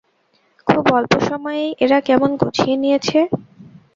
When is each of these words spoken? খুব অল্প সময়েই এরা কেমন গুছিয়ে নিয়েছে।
খুব 0.67 0.83
অল্প 0.97 1.13
সময়েই 1.27 1.69
এরা 1.83 1.99
কেমন 2.07 2.29
গুছিয়ে 2.39 2.75
নিয়েছে। 2.77 3.19